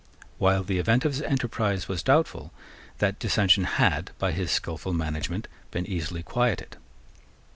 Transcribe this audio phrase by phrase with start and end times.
[0.39, 2.51] While the event of his enterprise was doubtful,
[2.97, 6.75] that dissension had, by his skilful management, been easily quieted.